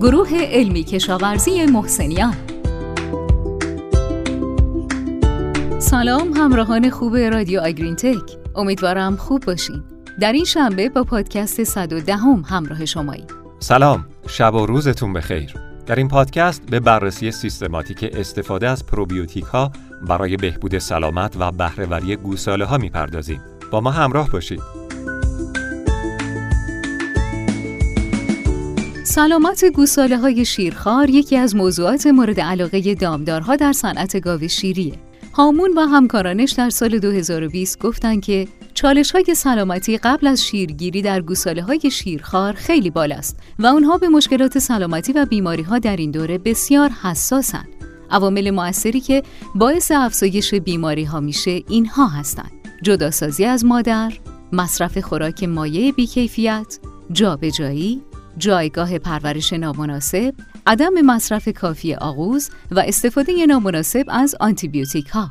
گروه 0.00 0.28
علمی 0.34 0.84
کشاورزی 0.84 1.66
محسنیان. 1.66 2.34
سلام 5.78 6.32
همراهان 6.32 6.90
خوب 6.90 7.16
رادیو 7.16 7.60
آگرین 7.60 7.96
تک 7.96 8.36
امیدوارم 8.54 9.16
خوب 9.16 9.44
باشین. 9.44 9.82
در 10.20 10.32
این 10.32 10.44
شنبه 10.44 10.88
با 10.88 11.04
پادکست 11.04 11.64
110 11.64 12.16
هم 12.16 12.44
همراه 12.48 12.84
شمایی 12.84 13.24
سلام 13.58 14.06
شب 14.28 14.54
و 14.54 14.66
روزتون 14.66 15.12
بخیر. 15.12 15.54
در 15.86 15.96
این 15.96 16.08
پادکست 16.08 16.70
به 16.70 16.80
بررسی 16.80 17.30
سیستماتیک 17.30 18.10
استفاده 18.12 18.68
از 18.68 18.86
پروبیوتیک 18.86 19.44
ها 19.44 19.72
برای 20.08 20.36
بهبود 20.36 20.78
سلامت 20.78 21.36
و 21.38 21.52
بهرهوری 21.52 22.16
گوساله 22.16 22.64
ها 22.64 22.78
می‌پردازیم. 22.78 23.40
با 23.70 23.80
ما 23.80 23.90
همراه 23.90 24.30
باشید. 24.30 24.87
سلامت 29.08 29.64
گوساله 29.64 30.18
های 30.18 30.44
شیرخوار 30.44 31.10
یکی 31.10 31.36
از 31.36 31.56
موضوعات 31.56 32.06
مورد 32.06 32.40
علاقه 32.40 32.94
دامدارها 32.94 33.56
در 33.56 33.72
صنعت 33.72 34.20
گاو 34.20 34.48
شیریه. 34.48 34.94
هامون 35.32 35.72
و 35.76 35.80
همکارانش 35.80 36.52
در 36.52 36.70
سال 36.70 36.98
2020 36.98 37.78
گفتند 37.78 38.22
که 38.22 38.48
چالش 38.74 39.10
های 39.10 39.34
سلامتی 39.34 39.98
قبل 39.98 40.26
از 40.26 40.44
شیرگیری 40.44 41.02
در 41.02 41.20
گوساله 41.20 41.62
های 41.62 41.90
شیرخوار 41.90 42.52
خیلی 42.52 42.90
بالاست 42.90 43.38
و 43.58 43.66
اونها 43.66 43.98
به 43.98 44.08
مشکلات 44.08 44.58
سلامتی 44.58 45.12
و 45.12 45.26
بیماری 45.26 45.62
ها 45.62 45.78
در 45.78 45.96
این 45.96 46.10
دوره 46.10 46.38
بسیار 46.38 46.90
حساسن. 46.90 47.64
عوامل 48.10 48.50
موثری 48.50 49.00
که 49.00 49.22
باعث 49.54 49.92
افزایش 49.94 50.54
بیماری 50.54 51.04
ها 51.04 51.20
میشه 51.20 51.62
اینها 51.68 52.06
هستند. 52.06 52.52
جداسازی 52.82 53.44
از 53.44 53.64
مادر، 53.64 54.12
مصرف 54.52 54.98
خوراک 54.98 55.44
مایع 55.44 55.92
بیکیفیت، 55.92 56.78
جابجایی، 57.12 58.02
جایگاه 58.38 58.98
پرورش 58.98 59.52
نامناسب، 59.52 60.34
عدم 60.66 60.92
مصرف 61.06 61.48
کافی 61.48 61.94
آغوز 61.94 62.50
و 62.70 62.80
استفاده 62.86 63.46
نامناسب 63.46 64.04
از 64.08 64.34
آنتیبیوتیک 64.40 65.08
ها. 65.08 65.30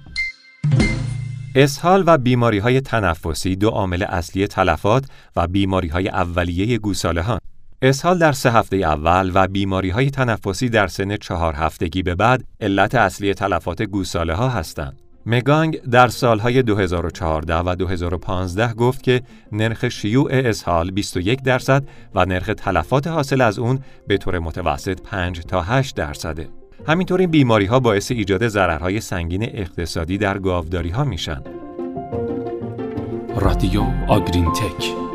اسهال 1.56 2.04
و 2.08 2.18
بیماری 2.18 2.58
های 2.58 2.82
تنفسی 2.82 3.56
دو 3.56 3.70
عامل 3.70 4.04
اصلی 4.04 4.48
تلفات 4.48 5.06
و 5.36 5.48
بیماری 5.48 5.88
های 5.88 6.10
اولیه 6.10 6.80
ها. 7.04 7.40
اسهال 7.82 8.20
در 8.20 8.32
سه 8.32 8.52
هفته 8.52 8.76
اول 8.76 9.32
و 9.34 9.48
بیماری 9.48 9.90
های 9.90 10.10
تنفسی 10.10 10.70
در 10.70 10.88
سن 10.88 11.18
چهار 11.18 11.54
هفتگی 11.54 12.04
به 12.04 12.16
بعد 12.16 12.44
علت 12.62 12.96
اصلی 12.96 13.34
تلفات 13.34 13.82
گوساله 13.82 14.34
ها 14.34 14.50
هستند. 14.50 15.07
مگانگ 15.30 15.82
در 15.82 16.08
سالهای 16.08 16.64
2014 16.64 17.56
و 17.56 17.76
2015 17.76 18.74
گفت 18.74 19.04
که 19.04 19.22
نرخ 19.52 19.90
شیوع 19.90 20.30
اسهال 20.32 20.92
21 20.92 21.42
درصد 21.44 21.84
و 22.16 22.26
نرخ 22.26 22.50
تلفات 22.58 23.08
حاصل 23.08 23.42
از 23.42 23.60
اون 23.60 23.80
به 24.08 24.18
طور 24.18 24.40
متوسط 24.40 25.02
5 25.02 25.40
تا 25.40 25.62
8 25.62 25.96
درصده. 25.96 26.50
همینطور 26.88 27.20
این 27.20 27.32
بیماری 27.32 27.66
ها 27.66 27.80
باعث 27.80 28.12
ایجاد 28.12 28.48
ضررهای 28.48 29.02
سنگین 29.02 29.44
اقتصادی 29.44 30.18
در 30.18 30.38
گاوداری 30.38 30.90
ها 30.90 31.04
میشن. 31.04 31.42
رادیو 33.36 33.84
آگرین 34.08 34.52
تک 34.52 35.07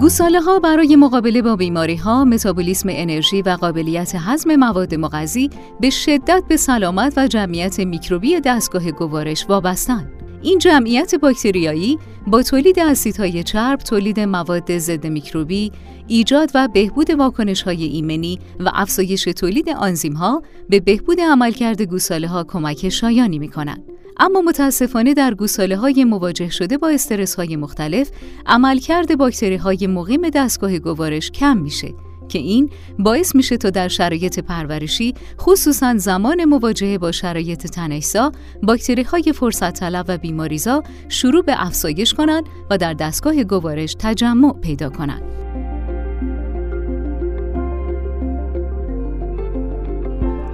گوساله 0.00 0.40
ها 0.40 0.58
برای 0.58 0.96
مقابله 0.96 1.42
با 1.42 1.56
بیماری 1.56 1.96
ها، 1.96 2.24
متابولیسم 2.24 2.88
انرژی 2.92 3.42
و 3.42 3.50
قابلیت 3.50 4.12
هضم 4.14 4.56
مواد 4.56 4.94
مغذی 4.94 5.50
به 5.80 5.90
شدت 5.90 6.42
به 6.48 6.56
سلامت 6.56 7.12
و 7.16 7.26
جمعیت 7.26 7.80
میکروبی 7.80 8.40
دستگاه 8.40 8.90
گوارش 8.90 9.46
وابستند. 9.48 10.10
این 10.42 10.58
جمعیت 10.58 11.14
باکتریایی 11.14 11.98
با 12.26 12.42
تولید 12.42 12.78
اسیدهای 12.78 13.42
چرب، 13.42 13.78
تولید 13.78 14.20
مواد 14.20 14.78
ضد 14.78 15.06
میکروبی، 15.06 15.72
ایجاد 16.08 16.50
و 16.54 16.68
بهبود 16.68 17.10
واکنش‌های 17.10 17.84
ایمنی 17.84 18.38
و 18.60 18.70
افزایش 18.74 19.24
تولید 19.24 19.70
آنزیم 19.70 20.12
ها 20.12 20.42
به 20.68 20.80
بهبود 20.80 21.20
عملکرد 21.20 21.82
گوساله 21.82 22.28
ها 22.28 22.44
کمک 22.44 22.88
شایانی 22.88 23.38
می 23.38 23.48
کنند. 23.48 23.82
اما 24.20 24.40
متاسفانه 24.40 25.14
در 25.14 25.34
گوساله 25.34 25.76
های 25.76 26.04
مواجه 26.04 26.50
شده 26.50 26.78
با 26.78 26.88
استرس 26.88 27.34
های 27.34 27.56
مختلف 27.56 28.10
عملکرد 28.46 29.18
باکتری 29.18 29.56
های 29.56 29.86
مقیم 29.86 30.28
دستگاه 30.28 30.78
گوارش 30.78 31.30
کم 31.30 31.56
میشه 31.56 31.94
که 32.28 32.38
این 32.38 32.70
باعث 32.98 33.34
میشه 33.34 33.56
تا 33.56 33.70
در 33.70 33.88
شرایط 33.88 34.38
پرورشی 34.38 35.14
خصوصا 35.40 35.94
زمان 35.96 36.44
مواجهه 36.44 36.98
با 36.98 37.12
شرایط 37.12 37.66
تنشزا 37.66 38.32
باکتری 38.62 39.02
های 39.02 39.32
فرصت 39.32 39.80
طلب 39.80 40.04
و 40.08 40.18
بیماریزا 40.18 40.82
شروع 41.08 41.42
به 41.42 41.66
افزایش 41.66 42.14
کنند 42.14 42.44
و 42.70 42.78
در 42.78 42.94
دستگاه 42.94 43.44
گوارش 43.44 43.96
تجمع 43.98 44.52
پیدا 44.52 44.90
کنند. 44.90 45.22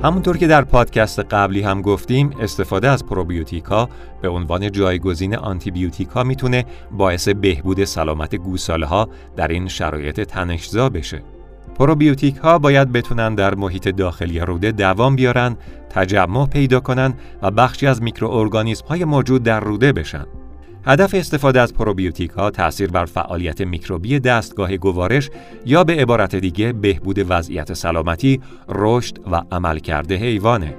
همونطور 0.07 0.37
که 0.37 0.47
در 0.47 0.65
پادکست 0.65 1.21
قبلی 1.21 1.63
هم 1.63 1.83
گفتیم 1.83 2.31
استفاده 2.41 2.89
از 2.89 3.07
پروبیوتیکا 3.07 3.89
به 4.23 4.29
عنوان 4.29 4.73
جایگزین 4.73 5.37
آنتیبیوتیکا 5.37 6.25
می‌تونه 6.25 6.65
باعث 6.91 7.29
بهبود 7.29 7.85
سلامت 7.85 8.35
گوساله 8.35 8.87
ها 8.87 9.09
در 9.37 9.49
این 9.49 9.69
شرایط 9.69 10.21
تنشزا 10.21 10.89
بشه. 10.89 11.23
پروبیوتیک 11.75 12.37
ها 12.37 12.59
باید 12.59 12.93
بتونن 12.93 13.35
در 13.35 13.55
محیط 13.55 13.89
داخلی 13.89 14.41
روده 14.41 14.73
دوام 14.73 15.17
بیارن، 15.17 15.57
تجمع 15.91 16.47
پیدا 16.47 16.81
کنن 16.81 17.15
و 17.43 17.51
بخشی 17.51 17.87
از 17.87 18.03
میکروارگانیسم 18.03 18.87
های 18.87 19.05
موجود 19.05 19.43
در 19.43 19.61
روده 19.61 19.93
بشن. 19.93 20.27
هدف 20.87 21.15
استفاده 21.15 21.61
از 21.61 21.75
پروبیوتیک 21.75 22.31
ها 22.31 22.51
تأثیر 22.51 22.91
بر 22.91 23.05
فعالیت 23.05 23.61
میکروبی 23.61 24.21
دستگاه 24.21 24.77
گوارش 24.77 25.31
یا 25.65 25.85
به 25.85 25.93
عبارت 25.93 26.37
دیگه 26.37 26.73
بهبود 26.73 27.27
وضعیت 27.29 27.73
سلامتی، 27.73 28.41
رشد 28.69 29.19
و 29.33 29.43
عملکرد 29.53 30.13
حیوانه. 30.13 30.75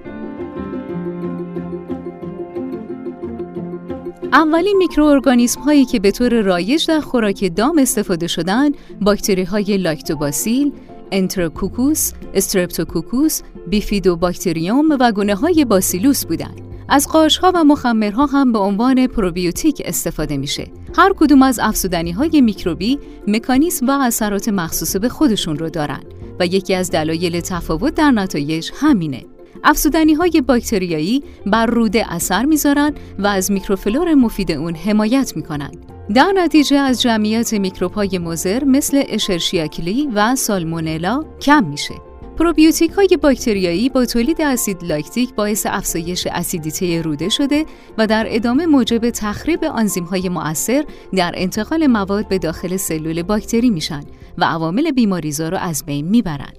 اولین 4.34 4.78
میکروارگانیسم 4.78 5.62
هایی 5.62 5.86
که 5.86 6.00
به 6.00 6.12
طور 6.12 6.42
رایج 6.42 6.88
در 6.88 7.00
خوراک 7.00 7.56
دام 7.56 7.78
استفاده 7.78 8.28
شدن 8.28 8.70
باکتری 9.02 9.44
های 9.44 9.78
لاکتوباسیل، 9.78 10.72
انتروکوکوس، 11.12 12.14
استرپتوکوکوس، 12.34 13.42
بیفیدوباکتریوم 13.68 14.86
و 15.00 15.12
گونه 15.12 15.36
های 15.36 15.66
باسیلوس 15.66 16.26
بودند. 16.26 16.67
از 16.90 17.08
قارچ‌ها 17.08 17.52
و 17.56 17.64
مخمرها 17.64 18.26
هم 18.26 18.52
به 18.52 18.60
عنوان 18.60 19.08
پروبیوتیک 19.08 19.82
استفاده 19.86 20.38
میشه. 20.38 20.68
هر 20.98 21.14
کدوم 21.14 21.42
از 21.44 21.60
افزودنی 21.60 22.12
های 22.12 22.42
میکروبی 22.42 23.00
مکانیسم 23.28 23.88
و 23.88 23.92
اثرات 23.92 24.50
مخصوص 24.50 24.96
به 24.96 25.10
خودشون 25.10 25.58
رو 25.58 25.70
دارن 25.70 26.02
و 26.40 26.46
یکی 26.46 26.76
از 26.76 26.92
دلایل 26.92 27.40
تفاوت 27.40 27.96
در 27.96 28.12
نتایج 28.12 28.72
همینه. 28.80 29.26
افزودنی 29.64 30.14
های 30.14 30.42
باکتریایی 30.42 31.24
بر 31.46 31.66
روده 31.66 32.14
اثر 32.14 32.46
می‌ذارن 32.46 32.94
و 33.20 33.28
از 33.28 33.52
میکروفلور 33.52 34.14
مفید 34.14 34.52
اون 34.52 34.76
حمایت 34.76 35.34
می‌کنن. 35.36 35.72
در 36.14 36.32
نتیجه 36.36 36.78
از 36.78 37.02
جمعیت 37.02 37.54
میکروب 37.54 37.92
های 37.92 38.18
مزر 38.18 38.64
مثل 38.64 39.04
اشرشیاکلی 39.08 40.08
و 40.14 40.36
سالمونلا 40.36 41.24
کم 41.42 41.64
میشه. 41.64 42.07
پروبیوتیک 42.38 42.92
های 42.92 43.18
باکتریایی 43.22 43.90
با 43.90 44.06
تولید 44.06 44.42
اسید 44.42 44.84
لاکتیک 44.84 45.36
باعث 45.36 45.66
افزایش 45.70 46.28
اسیدیته 46.32 47.02
روده 47.02 47.30
شده 47.30 47.66
و 47.98 48.08
در 48.08 48.26
ادامه 48.30 48.66
موجب 48.66 49.10
تخریب 49.10 49.64
آنزیم 49.64 50.04
های 50.04 50.30
مؤثر 50.30 50.86
در 51.16 51.32
انتقال 51.36 51.88
مواد 51.88 52.28
به 52.28 52.38
داخل 52.38 52.78
سلول 52.78 53.24
باکتری 53.24 53.70
میشن 53.70 54.04
و 54.38 54.46
عوامل 54.46 54.92
بیماریزا 54.92 55.50
را 55.50 55.60
از 55.60 55.86
بین 55.86 56.08
می‌برند. 56.08 56.58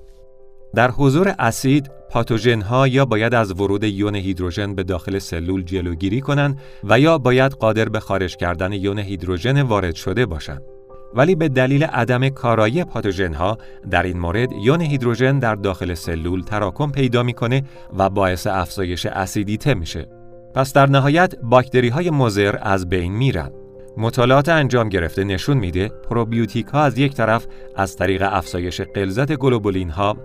در 0.74 0.90
حضور 0.90 1.34
اسید 1.38 1.90
پاتوژن 2.10 2.60
ها 2.60 2.88
یا 2.88 3.04
باید 3.04 3.34
از 3.34 3.60
ورود 3.60 3.84
یون 3.84 4.14
هیدروژن 4.14 4.74
به 4.74 4.82
داخل 4.82 5.18
سلول 5.18 5.62
جلوگیری 5.62 6.20
کنند 6.20 6.58
و 6.84 7.00
یا 7.00 7.18
باید 7.18 7.52
قادر 7.52 7.88
به 7.88 8.00
خارج 8.00 8.36
کردن 8.36 8.72
یون 8.72 8.98
هیدروژن 8.98 9.62
وارد 9.62 9.94
شده 9.94 10.26
باشند. 10.26 10.77
ولی 11.14 11.34
به 11.34 11.48
دلیل 11.48 11.84
عدم 11.84 12.28
کارایی 12.28 12.84
پاتوژن 12.84 13.34
ها 13.34 13.58
در 13.90 14.02
این 14.02 14.18
مورد 14.18 14.52
یون 14.52 14.80
هیدروژن 14.80 15.38
در 15.38 15.54
داخل 15.54 15.94
سلول 15.94 16.42
تراکم 16.42 16.90
پیدا 16.90 17.22
می‌کنه 17.22 17.62
و 17.98 18.10
باعث 18.10 18.46
افزایش 18.46 19.06
اسیدیته 19.06 19.74
میشه. 19.74 20.06
پس 20.54 20.72
در 20.72 20.86
نهایت 20.86 21.34
باکتری 21.42 21.88
های 21.88 22.10
مضر 22.10 22.56
از 22.62 22.88
بین 22.88 23.12
میرن. 23.12 23.50
مطالعات 23.98 24.48
انجام 24.48 24.88
گرفته 24.88 25.24
نشون 25.24 25.56
میده 25.56 25.88
پروبیوتیک 25.88 26.66
ها 26.66 26.82
از 26.82 26.98
یک 26.98 27.14
طرف 27.14 27.46
از 27.76 27.96
طریق 27.96 28.28
افزایش 28.30 28.80
غلظت 28.80 29.32
گلوبولین 29.32 29.90
ها 29.90 30.16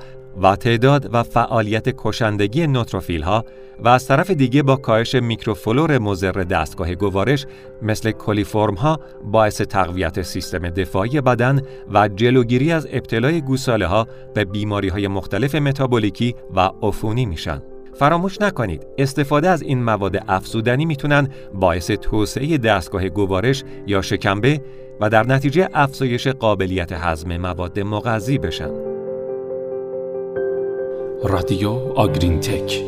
و 0.41 0.55
تعداد 0.55 1.09
و 1.13 1.23
فعالیت 1.23 1.89
کشندگی 1.97 2.67
نوتروفیل 2.67 3.21
ها 3.21 3.45
و 3.79 3.87
از 3.87 4.07
طرف 4.07 4.31
دیگه 4.31 4.63
با 4.63 4.75
کاهش 4.75 5.15
میکروفلور 5.15 5.99
مضر 5.99 6.31
دستگاه 6.31 6.95
گوارش 6.95 7.45
مثل 7.81 8.11
کلیفرم 8.11 8.75
ها 8.75 8.99
باعث 9.23 9.61
تقویت 9.61 10.21
سیستم 10.21 10.69
دفاعی 10.69 11.21
بدن 11.21 11.61
و 11.93 12.07
جلوگیری 12.07 12.71
از 12.71 12.87
ابتلای 12.91 13.41
گوساله 13.41 13.87
ها 13.87 14.07
به 14.33 14.45
بیماری 14.45 14.89
های 14.89 15.07
مختلف 15.07 15.55
متابولیکی 15.55 16.35
و 16.55 16.69
عفونی 16.81 17.25
میشن. 17.25 17.72
فراموش 17.95 18.41
نکنید 18.41 18.87
استفاده 18.97 19.49
از 19.49 19.61
این 19.61 19.83
مواد 19.83 20.23
افزودنی 20.27 20.85
می‌تونن 20.85 21.29
باعث 21.53 21.91
توسعه 21.91 22.57
دستگاه 22.57 23.09
گوارش 23.09 23.63
یا 23.87 24.01
شکمبه 24.01 24.61
و 25.01 25.09
در 25.09 25.23
نتیجه 25.27 25.69
افزایش 25.73 26.27
قابلیت 26.27 26.91
هضم 26.91 27.37
مواد 27.37 27.79
مغذی 27.79 28.37
بشن. 28.37 28.71
رادیو 31.23 31.69
آگرین 31.95 32.39
تک 32.39 32.83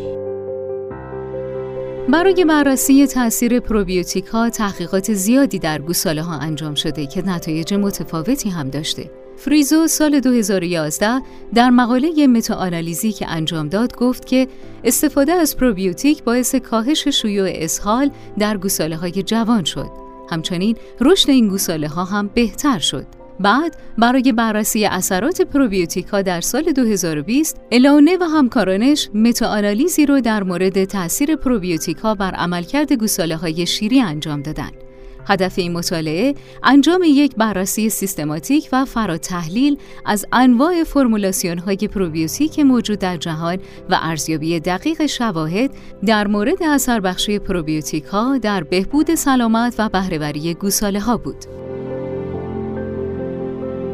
برای 2.10 2.46
بررسی 2.46 3.08
تاثیر 3.08 3.60
پروبیوتیک 3.60 4.26
ها 4.26 4.50
تحقیقات 4.50 5.14
زیادی 5.14 5.60
در 5.60 5.82
گوساله 5.82 6.22
ها 6.22 6.40
انجام 6.40 6.76
شده 6.76 7.06
که 7.06 7.22
نتایج 7.22 7.74
متفاوتی 7.74 8.50
هم 8.50 8.70
داشته. 8.70 9.12
فریزو 9.38 9.88
سال 9.88 10.20
2011 10.20 11.22
در 11.54 11.70
مقاله 11.70 12.28
متاآنالیزی 12.28 13.12
که 13.12 13.30
انجام 13.30 13.70
داد 13.70 13.96
گفت 13.96 14.26
که 14.26 14.48
استفاده 14.84 15.34
از 15.34 15.58
پروبیوتیک 15.58 16.24
باعث 16.24 16.56
کاهش 16.56 17.08
شیوع 17.08 17.50
اسهال 17.54 18.12
در 18.40 18.58
گوساله 18.58 18.96
های 18.96 19.24
جوان 19.24 19.64
شد. 19.64 19.90
همچنین 20.30 20.78
رشد 21.02 21.30
این 21.30 21.48
گوساله 21.48 21.88
ها 21.88 22.04
هم 22.04 22.28
بهتر 22.28 22.80
شد. 22.80 23.06
بعد 23.40 23.76
برای 23.98 24.32
بررسی 24.32 24.86
اثرات 24.86 25.42
پروبیوتیکا 25.42 26.22
در 26.22 26.42
سال 26.42 26.64
2020 26.64 27.60
الونه 27.72 28.18
و 28.18 28.24
همکارانش 28.24 29.10
متاآنالیزی 29.14 30.06
رو 30.06 30.22
در 30.22 30.44
مورد 30.44 30.84
تاثیر 30.84 31.36
پروبیوتیکا 31.36 32.16
بر 32.16 32.32
عملکرد 32.32 32.94
گوساله 32.94 33.36
های 33.36 33.66
شیری 33.66 34.02
انجام 34.02 34.42
دادند. 34.42 34.85
هدف 35.28 35.54
این 35.60 35.74
مطالعه 35.74 36.36
انجام 36.64 37.04
یک 37.06 37.36
بررسی 37.36 37.90
سیستماتیک 37.90 38.70
و 38.72 38.86
فراتحلیل 38.86 39.78
از 40.06 40.26
انواع 40.32 40.84
فرمولاسیون 40.84 41.58
های 41.58 41.76
پروبیوتیک 41.76 42.60
موجود 42.60 43.00
در 43.00 43.18
جهان 43.18 43.58
و 43.90 44.00
ارزیابی 44.02 44.60
دقیق 44.60 45.06
شواهد 45.06 45.72
در 46.06 46.28
مورد 46.28 46.64
اثر 46.64 47.00
بخشی 47.00 47.40
پروبیوتیک 47.40 48.04
ها 48.04 48.38
در 48.38 48.64
بهبود 48.64 49.16
سلامت 49.16 49.76
و 49.78 49.90
بهرهوری 49.90 50.54
گوساله 50.54 51.00
ها 51.00 51.18
بود. 51.18 51.65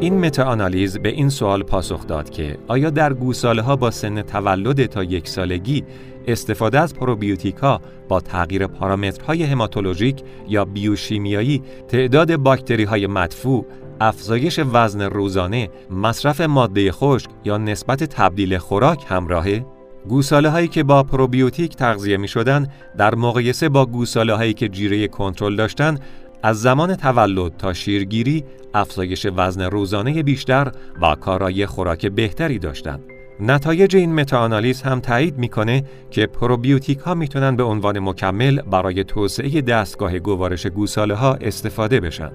این 0.02 0.26
متاآنالیز 0.26 0.98
به 0.98 1.10
این 1.10 1.30
سوال 1.30 1.64
پاسخ 1.64 2.08
داد 2.08 2.30
که 2.30 2.58
آیا 2.68 2.90
در 2.90 3.14
گوساله 3.14 3.62
ها 3.62 3.76
با 3.76 3.92
سن 3.92 4.22
تولد 4.22 4.86
تا 4.86 5.04
یک 5.04 5.28
سالگی 5.28 5.84
استفاده 6.28 6.80
از 6.80 6.96
پروبیوتیکا 6.96 7.82
با 8.10 8.20
تغییر 8.20 8.68
پارامترهای 8.68 9.44
هماتولوژیک 9.44 10.24
یا 10.48 10.66
بیوشیمیایی 10.66 11.62
تعداد 11.88 12.36
باکتری 12.36 12.84
های 12.84 13.08
مدفوع 13.08 13.66
افزایش 14.00 14.60
وزن 14.74 15.02
روزانه، 15.02 15.70
مصرف 15.92 16.42
ماده 16.42 16.92
خشک 16.92 17.30
یا 17.46 17.58
نسبت 17.58 18.04
تبدیل 18.04 18.58
خوراک 18.58 19.06
همراهه؟ 19.08 19.66
گوساله 20.08 20.50
هایی 20.50 20.68
که 20.68 20.84
با 20.84 21.04
پروبیوتیک 21.04 21.76
تغذیه 21.76 22.18
می 22.18 22.28
شدن 22.28 22.68
در 22.98 23.16
مقایسه 23.16 23.70
با 23.70 23.86
گوساله 23.86 24.34
هایی 24.34 24.54
که 24.54 24.70
جیره 24.70 25.08
کنترل 25.08 25.56
داشتند 25.56 26.00
از 26.44 26.62
زمان 26.62 26.96
تولد 26.96 27.58
تا 27.58 27.74
شیرگیری 27.74 28.44
افزایش 28.74 29.28
وزن 29.36 29.62
روزانه 29.62 30.24
بیشتر 30.24 30.72
و 31.02 31.16
کارایی 31.16 31.66
خوراک 31.66 32.06
بهتری 32.06 32.60
داشتند. 32.60 33.04
نتایج 33.40 33.96
این 33.96 34.16
متاانالیز 34.16 34.82
هم 34.82 35.00
تایید 35.00 35.38
می‌کنه 35.38 35.84
که 36.12 36.26
پروبیوتیک 36.26 37.00
ها 37.00 37.14
می‌تونن 37.14 37.56
به 37.56 37.64
عنوان 37.64 38.00
مکمل 38.00 38.62
برای 38.62 39.04
توسعه 39.04 39.62
دستگاه 39.62 40.20
گوارش 40.20 40.68
گوساله 40.68 41.16
ها 41.16 41.34
استفاده 41.34 42.00
بشن. 42.00 42.32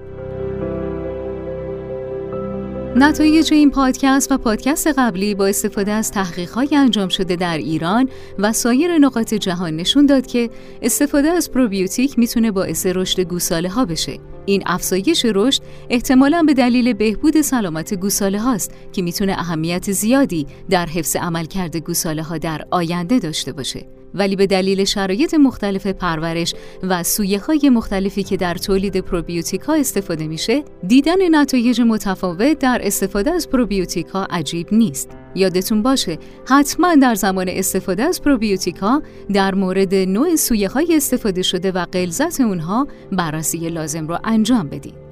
نتایج 2.99 3.53
این 3.53 3.71
پادکست 3.71 4.31
و 4.31 4.37
پادکست 4.37 4.87
قبلی 4.87 5.35
با 5.35 5.47
استفاده 5.47 5.91
از 5.91 6.11
تحقیقات 6.11 6.73
انجام 6.73 7.09
شده 7.09 7.35
در 7.35 7.57
ایران 7.57 8.09
و 8.39 8.53
سایر 8.53 8.97
نقاط 8.97 9.33
جهان 9.33 9.75
نشون 9.75 10.05
داد 10.05 10.25
که 10.25 10.49
استفاده 10.81 11.29
از 11.29 11.51
پروبیوتیک 11.51 12.19
می‌تونه 12.19 12.51
باعث 12.51 12.85
رشد 12.85 13.19
گوساله 13.19 13.69
ها 13.69 13.85
بشه. 13.85 14.19
این 14.45 14.63
افزایش 14.65 15.25
رشد 15.25 15.61
احتمالاً 15.89 16.43
به 16.43 16.53
دلیل 16.53 16.93
بهبود 16.93 17.41
سلامت 17.41 17.93
گوساله 17.93 18.39
هاست 18.39 18.71
که 18.93 19.01
می‌تونه 19.01 19.31
اهمیت 19.31 19.91
زیادی 19.91 20.47
در 20.69 20.85
حفظ 20.85 21.15
عملکرد 21.15 21.77
گوساله 21.77 22.23
ها 22.23 22.37
در 22.37 22.65
آینده 22.71 23.19
داشته 23.19 23.51
باشه. 23.51 23.96
ولی 24.17 24.35
به 24.35 24.47
دلیل 24.47 24.83
شرایط 24.83 25.33
مختلف 25.33 25.87
پرورش 25.87 26.53
و 26.83 27.03
سویه 27.03 27.39
های 27.39 27.69
مختلفی 27.69 28.23
که 28.23 28.37
در 28.37 28.55
تولید 28.55 28.99
پروبیوتیکا 28.99 29.73
استفاده 29.73 30.27
میشه 30.27 30.63
دیدن 30.87 31.35
نتایج 31.35 31.81
متفاوت 31.81 32.59
در 32.59 32.81
استفاده 32.83 33.31
از 33.31 33.49
پروبیوتیکا 33.49 34.27
عجیب 34.29 34.67
نیست. 34.71 35.09
یادتون 35.35 35.81
باشه 35.81 36.17
حتما 36.47 36.95
در 36.95 37.15
زمان 37.15 37.49
استفاده 37.49 38.03
از 38.03 38.21
پروبیوتیکا 38.21 39.01
در 39.33 39.55
مورد 39.55 39.95
نوع 39.95 40.35
سویه 40.35 40.69
های 40.69 40.95
استفاده 40.95 41.41
شده 41.41 41.71
و 41.71 41.85
غلظت 41.85 42.41
اونها 42.41 42.87
بررسی 43.11 43.69
لازم 43.69 44.07
رو 44.07 44.17
انجام 44.23 44.69
بدید 44.69 45.07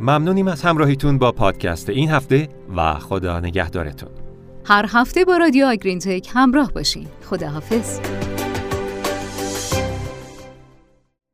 ممنونیم 0.00 0.48
از 0.48 0.62
همراهیتون 0.62 1.18
با 1.18 1.32
پادکست 1.32 1.88
این 1.88 2.10
هفته 2.10 2.48
و 2.76 2.94
خدا 2.94 3.40
نگهدارتون. 3.40 4.08
هر 4.64 4.86
هفته 4.88 5.24
با 5.24 5.36
رادیو 5.36 5.66
آگرین 5.66 5.98
تک 5.98 6.30
همراه 6.34 6.72
باشین. 6.72 7.06
خداحافظ. 7.30 8.00